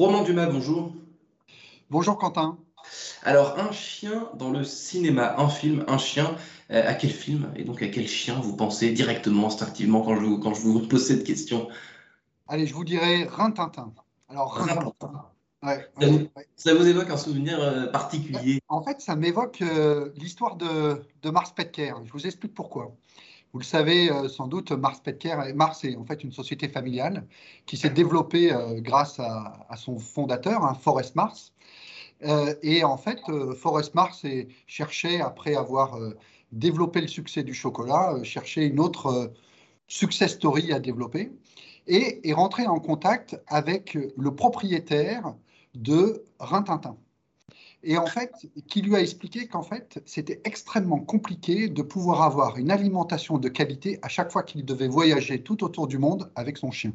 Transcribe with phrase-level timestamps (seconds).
[0.00, 0.94] Romain Dumas, bonjour.
[1.90, 2.56] Bonjour Quentin.
[3.22, 6.36] Alors, un chien dans le cinéma, un film, un chien,
[6.70, 10.22] euh, à quel film et donc à quel chien vous pensez directement, instinctivement quand je
[10.22, 11.68] vous, quand je vous pose cette question?
[12.48, 13.92] Allez, je vous dirais Rintintin.
[14.30, 15.26] Alors, Rintintin.
[16.56, 18.62] ça, vous, évoque un souvenir euh, particulier?
[18.68, 21.92] En fait, ça m'évoque euh, l'histoire de, de, Mars Petker.
[22.06, 22.96] Je vous explique pourquoi.
[23.52, 27.26] Vous le savez sans doute, Mars Petker, Mars est en fait une société familiale
[27.66, 31.52] qui s'est développée grâce à, son fondateur, hein, Forrest Mars.
[32.62, 33.20] et en fait,
[33.56, 34.24] Forrest Mars
[34.66, 35.98] cherchait, après avoir
[36.52, 39.28] développer le succès du chocolat, euh, chercher une autre euh,
[39.88, 41.32] success story à développer
[41.86, 45.34] et est rentré en contact avec le propriétaire
[45.74, 46.96] de Rintintin.
[47.82, 48.32] Et en fait,
[48.68, 53.48] qui lui a expliqué qu'en fait, c'était extrêmement compliqué de pouvoir avoir une alimentation de
[53.48, 56.92] qualité à chaque fois qu'il devait voyager tout autour du monde avec son chien.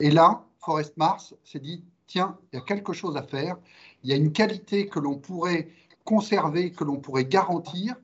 [0.00, 3.56] Et là, Forest Mars s'est dit, tiens, il y a quelque chose à faire,
[4.02, 5.68] il y a une qualité que l'on pourrait
[6.04, 7.94] conserver, que l'on pourrait garantir,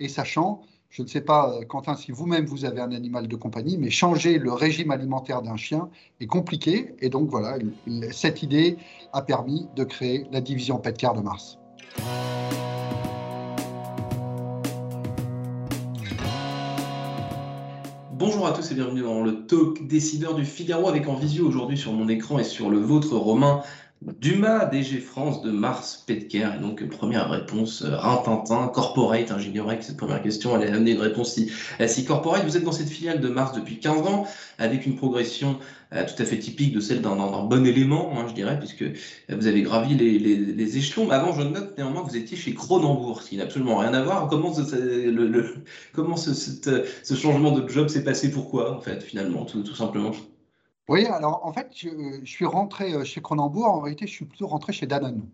[0.00, 0.62] et sachant,
[0.94, 3.90] je ne sais pas, euh, Quentin, si vous-même vous avez un animal de compagnie, mais
[3.90, 5.88] changer le régime alimentaire d'un chien
[6.20, 6.94] est compliqué.
[7.00, 7.58] Et donc voilà,
[8.12, 8.76] cette idée
[9.12, 11.58] a permis de créer la division Petcar de Mars.
[18.12, 21.76] Bonjour à tous et bienvenue dans le talk décideur du Figaro avec en visio aujourd'hui
[21.76, 23.62] sur mon écran et sur le vôtre Romain
[24.20, 26.48] Dumas, DG France de Mars Petker.
[26.56, 29.30] Et donc, première réponse, euh, Rintintin, Corporate.
[29.30, 32.44] Hein, J'ignorais que cette première question allait amener une réponse si, euh, si Corporate.
[32.44, 34.26] Vous êtes dans cette filiale de Mars depuis 15 ans,
[34.58, 35.58] avec une progression
[35.94, 38.84] euh, tout à fait typique de celle d'un bon élément, hein, je dirais, puisque
[39.30, 41.10] vous avez gravi les, les, échelons.
[41.10, 44.02] Avant, je note néanmoins que vous étiez chez Cronenbourg, ce qui n'a absolument rien à
[44.02, 44.28] voir.
[44.28, 44.76] Comment, ce,
[45.08, 45.54] le,
[45.92, 48.30] comment ce, ce, changement de job s'est passé?
[48.30, 50.12] Pourquoi, en fait, finalement, tout, tout simplement?
[50.88, 53.66] Oui, alors en fait, je, suis rentré euh, chez Cronenbourg.
[53.66, 55.26] En réalité, je suis plutôt rentré chez Danone,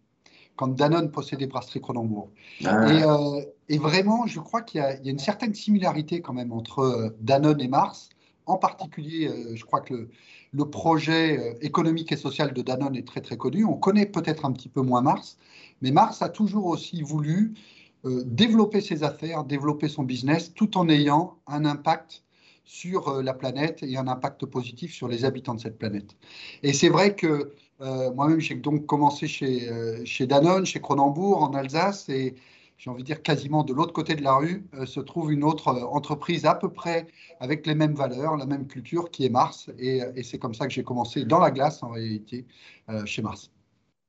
[0.57, 2.31] quand Danone possédait Brasserie Cronenbourg.
[2.65, 2.89] Ah.
[2.89, 7.17] Euh, et, vraiment, je crois qu'il y, a une certaine similarité quand même entre euh,
[7.21, 8.11] Danone et Mars.
[8.47, 10.09] En particulier, je crois que
[10.53, 13.65] le, projet économique et social de Danone est très très connu.
[13.65, 15.37] On connaît peut-être un petit peu moins Mars,
[15.83, 17.55] mais Mars a toujours aussi voulu
[18.03, 22.25] développer ses affaires, développer son business, tout en ayant un impact
[22.71, 26.17] sur euh, la planète et un impact positif sur les habitants de cette planète.
[26.63, 31.43] Et c'est vrai que euh, moi-même, j'ai donc commencé chez, euh, chez Danone, chez Cronenbourg,
[31.43, 32.37] en Alsace, et
[32.79, 35.69] j'ai envie de dire quasiment de l'autre côté de la rue, se trouve une autre
[35.69, 37.09] entreprise à peu près
[37.41, 39.69] avec les mêmes valeurs, la même culture, qui est Mars.
[39.79, 42.47] Et, et c'est comme ça que j'ai commencé dans la glace, en réalité,
[43.05, 43.51] chez Mars.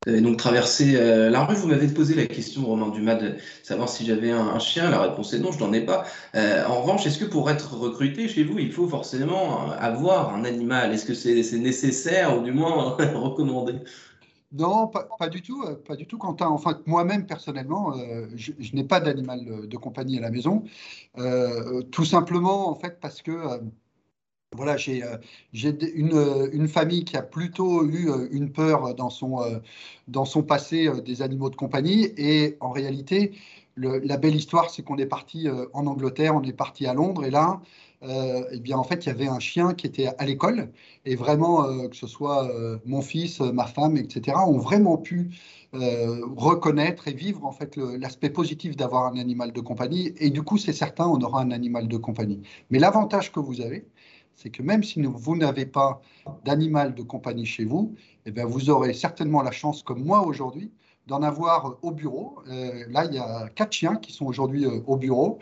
[0.08, 1.54] Avez donc traversé euh, la rue.
[1.54, 4.90] Vous m'avez posé la question, Romain Dumas, de savoir si j'avais un, chien.
[4.90, 6.06] La réponse est non, je n'en ai pas.
[6.34, 10.34] Euh, en revanche, est-ce que pour être recruté chez vous, il faut forcément euh, avoir
[10.34, 10.92] un animal?
[10.92, 13.76] Est-ce que c'est nécessaire ou du moins recommandé?
[14.52, 16.48] Non, pas, du tout, pas du tout, Quentin.
[16.48, 17.94] Enfin, moi-même, personnellement,
[18.36, 20.64] je, n'ai pas d'animal de compagnie à la maison.
[21.92, 23.62] tout simplement, en fait, parce que
[24.58, 25.16] voilà, j'ai euh,
[25.64, 29.40] euh, une, famille qui a plutôt eu euh, une peur dans son,
[30.10, 32.10] dans son passé des animaux de compagnie.
[32.18, 33.32] Et en réalité,
[33.78, 37.24] la belle histoire, c'est qu'on est parti en Angleterre, on est parti à Londres.
[37.24, 37.62] Et là,
[38.04, 40.70] eh bien, en fait, il y avait un chien qui était à l'école.
[41.06, 42.52] Et vraiment, que ce soit
[42.86, 45.30] mon fils, ma femme, etc., ont vraiment pu
[45.72, 50.14] reconnaître et vivre en fait l'aspect positif d'avoir un animal de compagnie.
[50.18, 52.42] Et du coup, c'est certain, on aura un animal de compagnie.
[52.70, 53.86] Mais l'avantage que vous avez,
[54.36, 56.02] c'est que même si vous n'avez pas
[56.46, 60.72] d'animal de compagnie chez vous, eh vous aurez certainement la chance, comme moi aujourd'hui,
[61.08, 62.40] d'en avoir au bureau.
[62.48, 65.40] Euh, là, il y a quatre chiens qui sont aujourd'hui euh, au bureau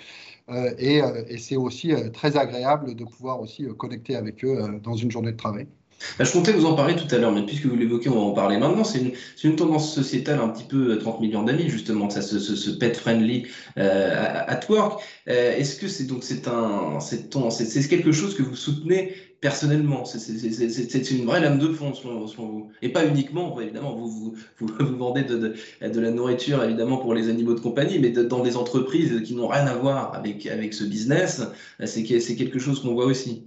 [0.49, 5.31] euh, et c'est aussi très agréable de pouvoir aussi connecter avec eux dans une journée
[5.31, 5.67] de travail.
[6.17, 8.21] Bah, je comptais vous en parler tout à l'heure, mais puisque vous l'évoquez, on va
[8.21, 8.83] en parler maintenant.
[8.83, 9.01] C'est
[9.43, 12.95] une, tendance sociétale un petit peu 30 euh, millions d'amis, justement, ça, ce, ce, pet
[12.95, 15.01] friendly euh, at work.
[15.27, 20.05] Euh, Est-ce que c'est donc c'est un c'est quelque chose que vous soutenez personnellement?
[20.05, 25.23] C'est une vraie lame de fond selon, vous, et pas uniquement, évidemment, vous vous, vendez
[25.23, 25.55] de, de,
[25.89, 29.47] de, la nourriture évidemment pour les animaux de compagnie, mais dans des entreprises qui n'ont
[29.47, 31.41] rien à voir avec avec ce business,
[31.83, 33.43] c'est quelque chose qu'on voit aussi.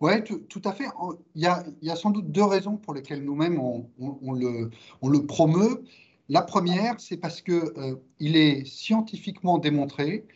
[0.00, 0.86] Oui, tout, à fait.
[1.34, 5.82] Il y, a, sans doute deux raisons pour lesquelles nous-mêmes on, le, promeut.
[6.28, 10.26] La première, c'est parce qu'il euh, est scientifiquement démontré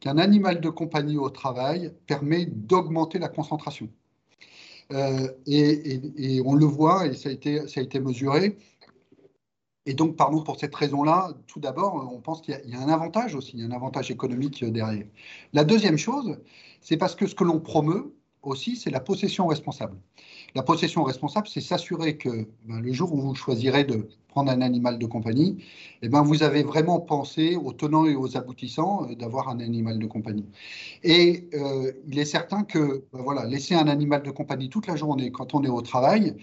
[0.00, 3.88] qu'un animal de compagnie au travail permet d'augmenter la concentration.
[4.92, 8.56] Euh, et, on le voit, et ça a été, mesuré.
[9.86, 13.34] Et donc, pardon, pour cette raison-là, tout d'abord, on pense qu'il y, a un avantage
[13.34, 15.06] aussi, un avantage économique derrière.
[15.52, 16.38] La deuxième chose,
[16.80, 18.14] c'est parce que ce que l'on promeut,
[18.46, 19.96] aussi, c'est la possession responsable.
[20.54, 24.60] La possession responsable, c'est s'assurer que ben, le jour où vous choisirez de prendre un
[24.60, 25.58] animal de compagnie,
[26.02, 29.98] eh ben, vous avez vraiment pensé aux tenants et aux aboutissants euh, d'avoir un animal
[29.98, 30.46] de compagnie.
[31.02, 34.96] Et euh, il est certain que ben, voilà, laisser un animal de compagnie toute la
[34.96, 36.36] journée quand on est au travail,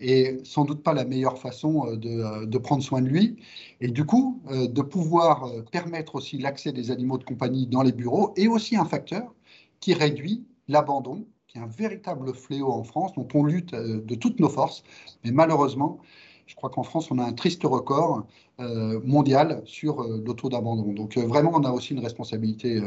[0.00, 3.36] est sans doute pas la meilleure façon euh, de, prendre soin de lui.
[3.80, 8.32] Et du coup, de pouvoir permettre aussi l'accès des animaux de compagnie dans les bureaux
[8.36, 9.34] est aussi un facteur
[9.80, 14.48] qui réduit l'abandon un véritable fléau en France, dont on lutte euh, de toutes nos
[14.48, 14.82] forces.
[15.24, 16.00] Mais malheureusement,
[16.46, 18.26] je crois qu'en France, on a un triste record
[18.60, 20.92] euh, mondial sur euh, le taux d'abandon.
[20.92, 22.80] Donc vraiment, on a aussi une responsabilité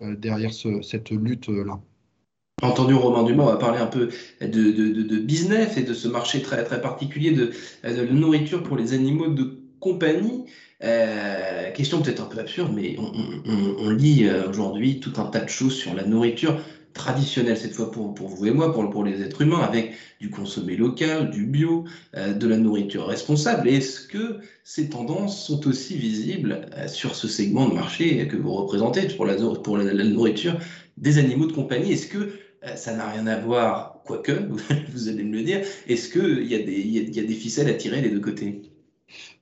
[0.00, 1.80] derrière cette lutte-là.
[2.62, 4.10] Entendu Romain Dumas, on va parler un peu
[4.42, 7.52] de, de, business et de ce marché très, très particulier de,
[7.84, 10.44] de nourriture pour les animaux de compagnie.
[11.74, 13.12] question peut-être un peu absurde, mais on,
[13.78, 16.60] on lit aujourd'hui tout un tas de choses sur la nourriture
[16.92, 20.30] traditionnel cette fois pour, pour vous et moi, pour, pour les êtres humains, avec du
[20.30, 21.84] consommé local, du bio,
[22.14, 23.68] euh, de la nourriture responsable.
[23.68, 28.52] Est-ce que ces tendances sont aussi visibles euh, sur ce segment de marché que vous
[28.52, 30.58] représentez pour la, pour la, nourriture
[30.96, 31.92] des animaux de compagnie?
[31.92, 32.18] Est-ce que
[32.64, 34.32] euh, ça n'a rien à voir, quoique,
[34.92, 37.74] vous allez me le dire, est-ce qu'il y, a des, y, a des ficelles à
[37.74, 38.62] tirer des deux côtés?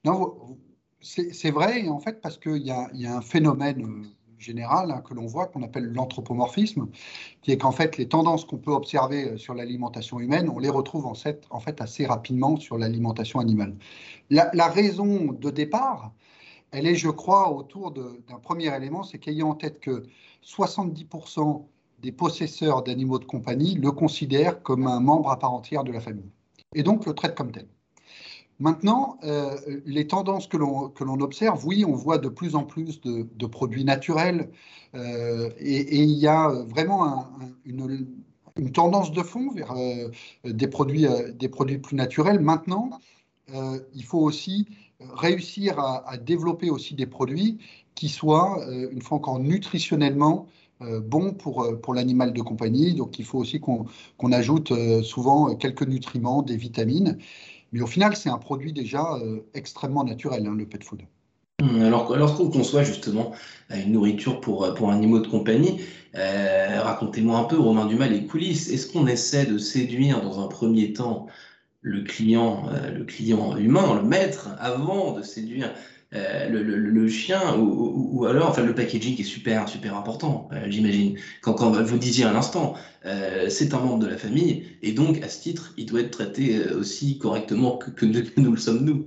[0.04, 0.58] Non,
[1.00, 4.06] c'est vrai, en fait, parce qu'il y, y a, un phénomène
[4.38, 6.88] général hein, que l'on voit, qu'on appelle l'anthropomorphisme,
[7.42, 10.68] qui est qu'en fait, les tendances qu'on peut observer euh, sur l'alimentation humaine, on les
[10.68, 13.74] retrouve en fait, assez rapidement sur l'alimentation animale.
[14.30, 16.12] La, raison de départ,
[16.70, 20.04] elle est, je crois, autour d'un premier élément, c'est qu'ayant en tête que
[20.44, 21.64] 70%
[22.00, 26.00] des possesseurs d'animaux de compagnie le considèrent comme un membre à part entière de la
[26.00, 26.30] famille,
[26.74, 27.66] et donc le traitent comme tel.
[28.60, 29.56] Maintenant, euh,
[29.86, 34.50] les tendances que l'on observe, oui, on voit de plus en plus de, produits naturels
[34.96, 37.28] euh, et, il y a vraiment
[37.64, 38.08] une,
[38.72, 40.10] tendance de fond vers euh,
[40.44, 42.40] des, produits, des produits plus naturels.
[42.40, 42.90] Maintenant,
[43.94, 44.66] il faut aussi
[44.98, 47.58] réussir à, développer aussi des produits
[47.94, 50.46] qui soient, une fois encore, nutritionnellement
[50.80, 52.94] bons pour, pour l'animal de compagnie.
[52.94, 54.72] Donc, il faut aussi qu'on ajoute
[55.02, 57.18] souvent quelques nutriments, des vitamines.
[57.72, 61.02] Mais au final, c'est un produit déjà euh, extrêmement naturel, hein, le pet food.
[61.60, 63.32] Hum, alors, lorsqu'on conçoit justement
[63.70, 65.80] euh, une nourriture pour, euh, pour un animal de compagnie,
[66.14, 68.70] racontez-moi un peu, Romain Dumas, les coulisses.
[68.70, 71.26] Est-ce qu'on essaie de séduire dans un premier temps
[71.80, 75.72] le client, le client humain, le maître, avant de séduire
[76.14, 81.18] euh, le, chien ou, alors enfin le packaging est super super important euh, j'imagine.
[81.42, 85.22] Quand, quand vous disiez à l'instant euh, c'est un membre de la famille et donc
[85.22, 88.06] à ce titre il doit être traité aussi correctement que,
[88.40, 89.06] nous le sommes nous.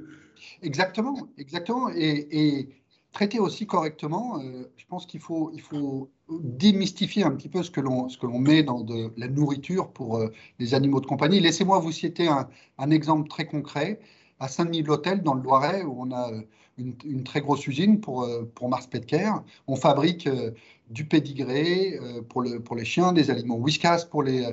[0.61, 1.89] Exactement exactement.
[1.89, 2.69] Et, et
[3.13, 4.39] traité aussi correctement
[4.77, 8.27] je pense qu'il faut il faut démystifier un petit peu ce que l'on ce que
[8.27, 10.23] l'on met dans de la nourriture pour
[10.59, 11.39] les animaux de compagnie.
[11.39, 12.47] Laissez-moi vous citer un,
[12.77, 13.99] un exemple très concret
[14.41, 16.41] à Saint-Denis-de-l'Hôtel, dans le Loiret, où on a euh,
[16.77, 19.43] une, très grosse usine pour, euh, pour Mars Petcare.
[19.67, 20.51] On fabrique euh,
[20.89, 21.97] du pédigré
[22.27, 24.45] pour, le, pour les chiens, des aliments Whiskas pour les,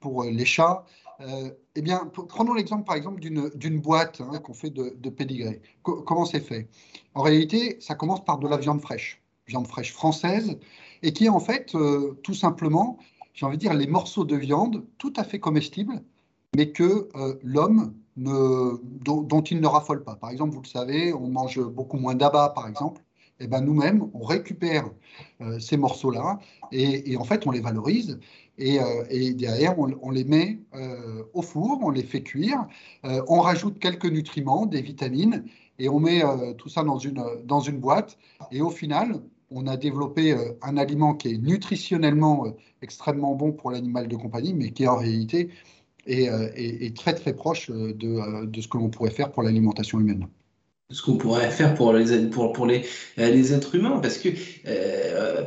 [0.00, 0.84] pour les chats.
[1.20, 5.62] eh bien, prenons l'exemple par exemple d'une boîte hein, qu'on fait de, de pédigré.
[5.82, 6.68] comment c'est fait?
[7.14, 10.58] En réalité, ça commence par de la viande fraîche, viande fraîche française,
[11.02, 11.76] et qui est en fait
[12.24, 12.98] tout simplement,
[13.32, 16.02] j'ai envie de dire, les morceaux de viande tout à fait comestibles,
[16.56, 17.08] mais que
[17.42, 20.16] l'homme dont, il ne raffole pas.
[20.16, 23.02] Par exemple, vous le savez, on mange beaucoup moins d'abats, par exemple.
[23.38, 24.88] Et eh ben nous-mêmes, on récupère
[25.42, 26.38] euh, ces morceaux-là
[26.72, 28.18] et, en fait, on les valorise.
[28.56, 32.66] Et, euh, derrière, on, les met euh, au four, on les fait cuire,
[33.04, 35.44] on rajoute quelques nutriments, des vitamines,
[35.78, 36.22] et on met
[36.56, 38.16] tout ça dans une, dans une boîte.
[38.50, 39.20] Et au final,
[39.50, 42.46] on a développé un aliment qui est nutritionnellement
[42.80, 45.50] extrêmement bon pour l'animal de compagnie, mais qui en réalité
[46.08, 49.98] euh, est, très très proche euh, euh, de, ce que l'on pourrait faire pour l'alimentation
[49.98, 50.28] humaine
[50.90, 52.84] ce qu'on pourrait faire pour les, pour, pour les,
[53.16, 54.28] les êtres humains, parce que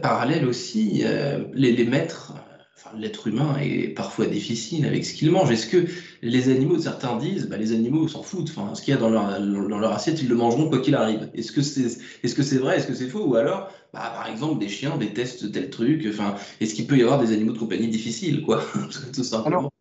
[0.01, 1.05] parallèle aussi,
[1.53, 2.33] les, les maîtres,
[2.75, 5.49] enfin, l'être humain est parfois difficile avec ce qu'il mange.
[5.49, 5.85] Est-ce que
[6.21, 9.09] les animaux, certains disent, bah, les animaux s'en foutent, enfin, ce qu'il y a dans
[9.09, 11.29] leur, dans leur assiette, ils le mangeront quoi qu'il arrive.
[11.33, 14.27] Est-ce que c'est est -ce c'est vrai, est-ce que c'est faux, ou alors, bah, par
[14.27, 17.59] exemple, des chiens détestent tel truc, enfin, est-ce qu'il peut y avoir des animaux de
[17.59, 18.61] compagnie difficiles, quoi,
[19.15, 19.71] tout simplement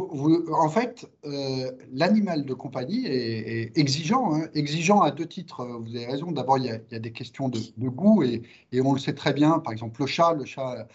[0.00, 4.48] en fait, euh, l'animal de compagnie est, exigeant, hein.
[4.54, 5.64] exigeant à deux titres.
[5.64, 6.32] Vous avez raison.
[6.32, 8.42] D'abord, il, y a des questions de, goût et,
[8.80, 9.58] on le sait très bien.
[9.58, 10.86] Par exemple, le chat, le chat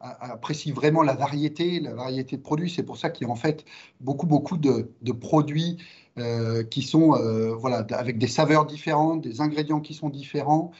[0.00, 2.70] apprécie vraiment la variété, la variété de produits.
[2.70, 3.64] C'est pour ça qu'il y a en fait
[4.00, 5.78] beaucoup, beaucoup de, produits
[6.18, 10.72] euh, qui sont euh, voilà, avec des saveurs différentes, des ingrédients qui sont différents.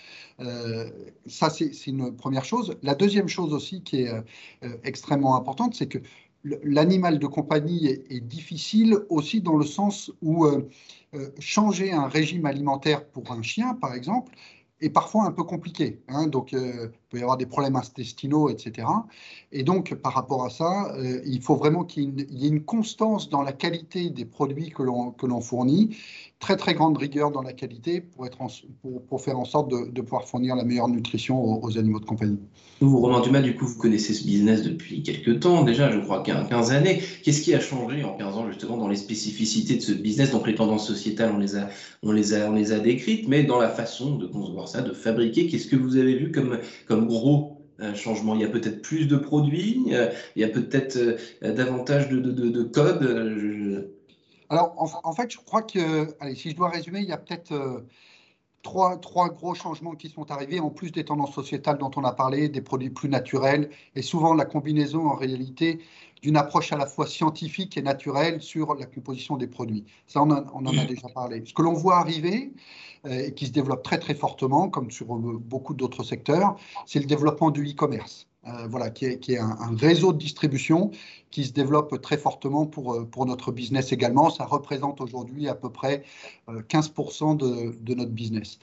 [1.26, 2.76] ça, c'est une première chose.
[2.82, 4.12] La deuxième chose aussi qui est
[4.84, 5.98] extrêmement importante, c'est que
[6.62, 10.46] l'animal de compagnie est, difficile aussi dans le sens où
[11.38, 14.32] changer un régime alimentaire pour un chien, par exemple,
[14.80, 16.00] est parfois un peu compliqué.
[16.08, 16.26] Hein.
[16.26, 18.86] donc, euh, il peut y avoir des problèmes intestinaux, etc.
[19.52, 23.28] Et donc, par rapport à ça, euh, il faut vraiment qu'il y ait une constance
[23.28, 25.96] dans la qualité des produits que l'on fournit,
[26.40, 28.38] très très grande rigueur dans la qualité pour, être
[28.80, 32.04] pour, pour, faire en sorte de, de, pouvoir fournir la meilleure nutrition aux, animaux de
[32.04, 32.38] compagnie.
[32.80, 36.22] Vous, Romain Dumas, du coup, vous connaissez ce business depuis quelques temps déjà, je crois,
[36.22, 37.02] 15 années.
[37.24, 40.46] Qu'est-ce qui a changé en 15 ans, justement, dans les spécificités de ce business Donc,
[40.46, 41.68] les tendances sociétales, on les a,
[42.04, 44.92] on les a, on les a décrites, mais dans la façon de concevoir ça, de
[44.92, 48.36] fabriquer, qu'est-ce que vous avez vu comme, comme gros euh, changement?
[48.36, 52.20] Il y a peut-être plus de produits, euh, il y a peut-être euh, davantage de,
[52.20, 53.90] de, de, de codes.
[54.50, 57.84] Alors, en, fait, je crois que, allez, si je dois résumer, il y a peut-être
[58.62, 62.12] trois, trois, gros changements qui sont arrivés, en plus des tendances sociétales dont on a
[62.12, 65.80] parlé, des produits plus naturels, et souvent la combinaison en réalité
[66.22, 69.84] d'une approche à la fois scientifique et naturelle sur la composition des produits.
[70.06, 71.42] Ça, on, en a déjà parlé.
[71.46, 72.52] Ce que l'on voit arriver,
[73.06, 76.98] euh, et qui se développe très très fortement, comme sur euh, beaucoup d'autres secteurs, c'est
[76.98, 78.26] le développement du e-commerce.
[78.48, 80.90] Euh, voilà, qui est, un, réseau de distribution
[81.30, 84.30] qui se développe très fortement pour, pour notre business également.
[84.30, 86.04] Ça représente aujourd'hui à peu près
[86.48, 88.58] 15% de, de, notre business.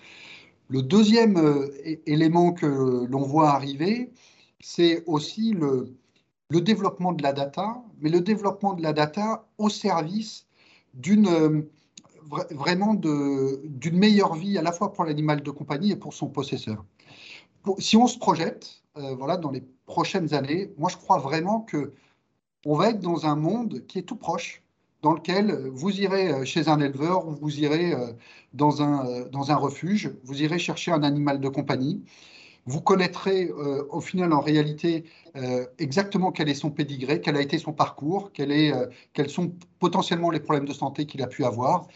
[0.69, 1.69] Le deuxième
[2.07, 2.65] élément que
[3.05, 4.11] l'on voit arriver,
[4.59, 5.93] c'est aussi le,
[6.49, 10.45] le développement de la data, mais le développement de la data au service
[10.93, 11.61] d'une euh,
[12.51, 16.83] vraiment d'une meilleure vie à la fois pour l'animal de compagnie et pour son possesseur.
[17.79, 21.93] Si on se projette, euh, voilà, dans les prochaines années, moi je crois vraiment que
[22.65, 24.63] on va être dans un monde qui est tout proche,
[25.01, 27.93] dans lequel vous irez euh, chez un éleveur ou vous irez
[28.53, 32.03] dans un, dans un refuge, vous irez chercher un animal de compagnie
[32.65, 35.05] vous connaîtrez euh, au final en réalité
[35.35, 40.31] euh, exactement quel est son pédigré, quel a été son parcours, euh, quels sont potentiellement
[40.31, 41.87] les problèmes de santé qu'il a pu avoir.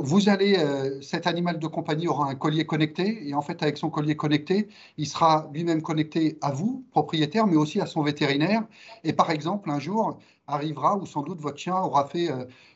[0.00, 0.56] Vous allez,
[1.00, 4.68] cet animal de compagnie aura un collier connecté et en fait avec son collier connecté,
[4.98, 8.64] il sera lui-même connecté à vous, propriétaire, mais aussi à son vétérinaire.
[9.02, 12.28] Et par exemple, un jour arrivera où sans doute votre chien aura fait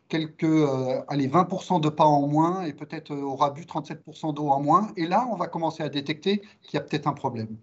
[0.09, 4.49] quelques euh, allez, 20% de pas en moins et peut-être euh, aura bu 37% d'eau
[4.49, 4.89] en moins.
[4.97, 7.57] Et là, on va commencer à détecter qu'il y a peut-être un problème.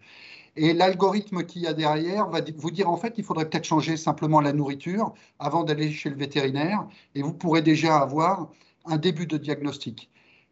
[0.56, 3.98] Et l'algorithme qu'il y a derrière va vous dire en fait qu'il faudrait peut-être changer
[3.98, 8.50] simplement la nourriture avant d'aller chez le vétérinaire et vous pourrez déjà avoir
[8.86, 10.10] un début de diagnostic.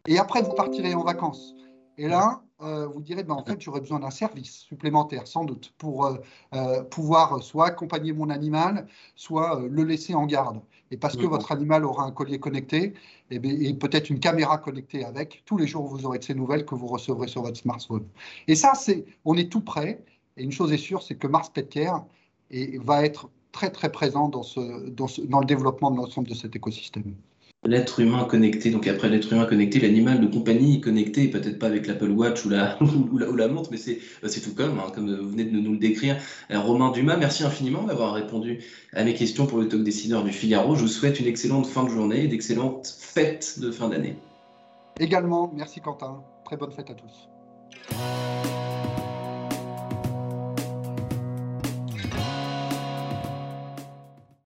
[0.07, 1.55] Et après, vous partirez en vacances.
[1.97, 5.73] Et là, euh, vous direz, ben, en fait, j'aurais besoin d'un service supplémentaire, sans doute,
[5.77, 6.17] pour euh,
[6.53, 10.61] euh, pouvoir soit accompagner mon animal, soit le laisser en garde.
[10.91, 12.93] Et parce que votre animal aura un collier connecté
[13.29, 16.35] et, eh et peut-être une caméra connectée avec, tous les jours, vous aurez de ces
[16.35, 18.05] nouvelles que vous recevrez sur votre smartphone.
[18.47, 20.03] Et ça, c'est, on est tout prêt.
[20.35, 22.05] Et une chose est sûre, c'est que Mars Petcare
[22.79, 26.55] va être très, très présent dans, ce, dans, dans le développement de l'ensemble de cet
[26.55, 27.15] écosystème
[27.63, 31.85] l'être humain connecté, donc après l'être humain connecté, l'animal de compagnie connecté, peut-être pas avec
[31.85, 32.77] l'Apple Watch ou la,
[33.49, 36.17] montre, mais c'est, c'est tout comme, hein, comme vous venez de nous le décrire.
[36.49, 38.63] Euh, Romain Dumas, merci infiniment d'avoir répondu
[38.93, 40.75] à mes questions pour le talk décideur du Figaro.
[40.75, 44.15] Je vous souhaite une excellente fin de journée et d'excellentes fêtes de fin d'année.
[44.99, 46.23] Également, merci Quentin.
[46.45, 47.29] Très bonne fête à tous.